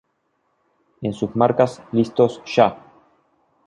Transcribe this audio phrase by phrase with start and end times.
[1.03, 2.75] En sus marcas, listos, ya!